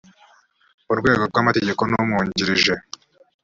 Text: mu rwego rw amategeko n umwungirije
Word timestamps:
mu 0.87 0.93
rwego 0.99 1.23
rw 1.29 1.37
amategeko 1.41 1.81
n 1.85 1.91
umwungirije 2.01 2.73